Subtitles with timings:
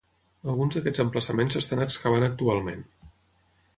[0.53, 2.83] Alguns d"aquests emplaçaments s"estan excavant actualment.